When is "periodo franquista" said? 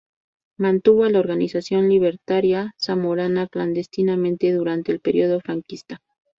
4.99-6.01